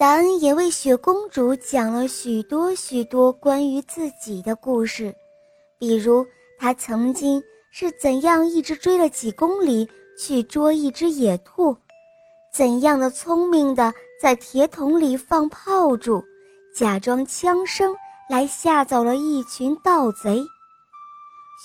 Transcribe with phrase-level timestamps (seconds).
[0.00, 5.14] 达恩也为雪公主讲了许多许多关于自己的故事，
[5.78, 6.26] 比如
[6.58, 7.38] 他曾经
[7.70, 9.86] 是怎样一直追了几公里
[10.18, 11.76] 去捉一只野兔，
[12.50, 16.24] 怎样的聪明的在铁桶里放炮竹，
[16.74, 17.94] 假装枪声
[18.30, 20.42] 来吓走了一群盗贼。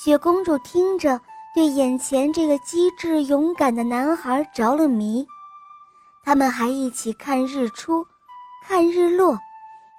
[0.04, 1.22] 雪公主听着，
[1.56, 5.26] 对眼前这个机智勇敢的男孩着了迷。
[6.22, 8.06] 他们还一起看日出，
[8.68, 9.40] 看日落，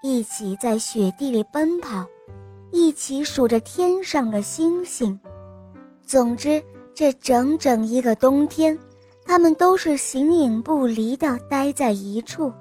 [0.03, 2.05] 一起在雪地里奔跑，
[2.73, 5.19] 一起数着天上的星星。
[6.05, 6.61] 总之，
[6.93, 8.77] 这整整一个冬天，
[9.25, 12.53] 他们都是形影不离地待在一处。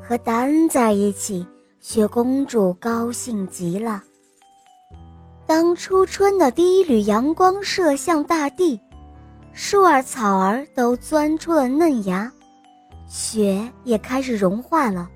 [0.00, 1.46] 和达恩在一起，
[1.78, 4.02] 雪公主高兴极了。
[5.46, 8.80] 当初春的第一缕阳光射向大地，
[9.52, 12.32] 树儿草儿都钻出了嫩芽，
[13.06, 15.06] 雪也开始融化了。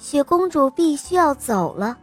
[0.00, 1.94] 雪公主必须要走了，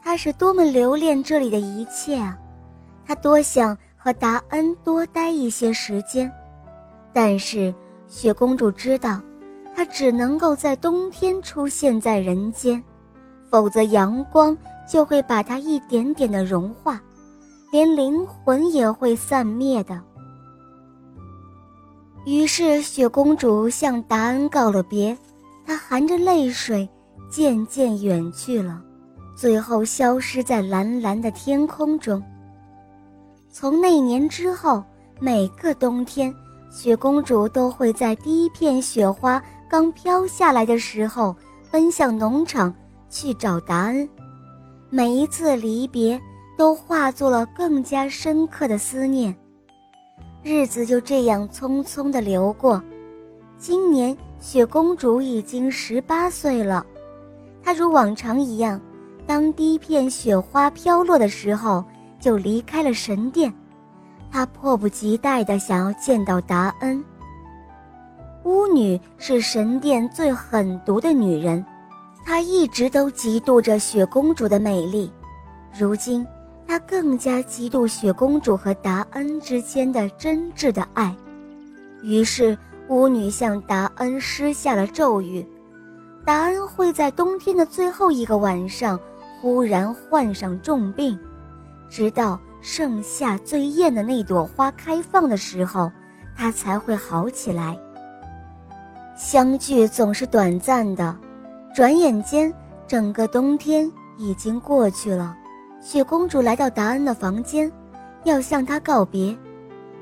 [0.00, 2.38] 她是多么留恋这里的一切啊！
[3.04, 6.30] 她多想和达恩多待一些时间，
[7.12, 7.74] 但是
[8.06, 9.20] 雪公主知道，
[9.74, 12.80] 她只能够在冬天出现在人间，
[13.50, 14.56] 否则阳光。
[14.88, 17.00] 就会把它一点点的融化，
[17.70, 20.02] 连灵魂也会散灭的。
[22.26, 25.16] 于是雪公主向达恩告了别，
[25.64, 26.90] 她含着泪水
[27.30, 28.82] 渐渐远去了，
[29.36, 32.20] 最后消失在蓝蓝的天空中。
[33.50, 34.82] 从那年之后，
[35.20, 36.34] 每个冬天，
[36.70, 41.34] 雪公主都会在第一片雪花刚飘下来的时候，
[41.70, 42.74] 奔向农场
[43.08, 44.08] 去找达恩。
[44.88, 46.20] 每一次离别，
[46.58, 49.34] 都化作了更加深刻的思念。
[50.42, 52.82] 日子就这样匆匆地流过。
[53.58, 56.84] 今年雪公主已经十八岁了，
[57.70, 58.80] 她如往常一样，
[59.28, 61.84] 当第一片雪花飘落的时候，
[62.18, 63.54] 就离开了神殿。
[64.28, 67.00] 她迫不及待地想要见到达恩。
[68.42, 71.64] 巫女是神殿最狠毒的女人。
[72.24, 75.08] 她一直都嫉妒着雪公主的美丽，
[75.72, 76.26] 如今
[76.66, 81.14] 她更加嫉妒雪公主和达恩之间的真挚的爱。
[82.02, 82.58] 于是
[82.88, 85.46] 巫女向达恩施下了咒语：
[86.24, 88.98] 达恩会在冬天的最后一个晚上
[89.40, 91.18] 忽然患上重病，
[91.88, 95.90] 直到盛夏最艳的那朵花开放的时候，
[96.36, 97.78] 他才会好起来。
[99.16, 101.16] 相聚总是短暂的。
[101.74, 102.52] 转眼间，
[102.86, 105.36] 整个冬天已经过去了。
[105.80, 107.70] 雪公主来到达恩的房间，
[108.24, 109.36] 要向他告别。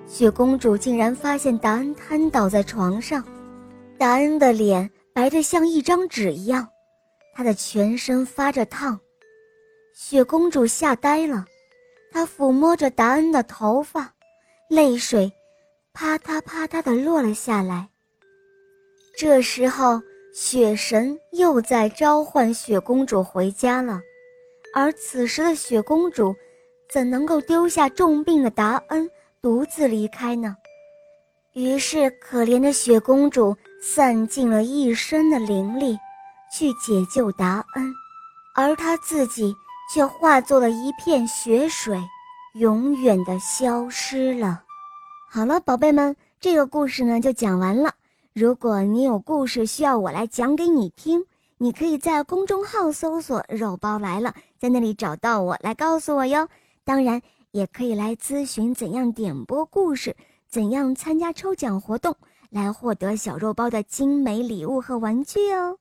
[0.07, 3.23] 雪公主竟然发现达恩瘫倒在床上，
[3.99, 6.69] 达恩的脸白的像一张纸一样，
[7.35, 8.97] 她的全身发着烫。
[9.93, 11.45] 雪公主吓呆了，
[12.13, 14.15] 她抚摸着达恩的头发，
[14.71, 15.33] 泪水
[15.93, 17.89] 啪嗒啪嗒地落了下来。
[19.19, 20.01] 这时候。
[20.31, 24.01] 雪神又在召唤雪公主回家了，
[24.73, 26.33] 而此时的雪公主，
[26.89, 29.11] 怎能够丢下重病的达恩
[29.43, 30.55] 独自离开呢？
[31.55, 35.99] 于是，可怜的雪公主散尽了一身的灵力，
[36.53, 37.95] 去解救达恩，
[38.55, 39.55] 而他自己
[39.93, 42.01] 却化作了一片雪水，
[42.55, 44.63] 永远的消失了。
[45.31, 47.95] 好了，宝贝们，这个故事呢就讲完了。
[48.33, 51.25] 如果你有故事需要我来讲给你听，
[51.57, 56.49] 你可以在公众号搜索“肉包来了”，在那里找到我来告诉我哟。
[56.85, 57.21] 当然，
[57.53, 60.17] 也可以来咨询怎样点播故事，
[60.49, 62.17] 怎样参加抽奖活动，
[62.51, 65.79] 来获得小肉包的精美礼物和玩具哦。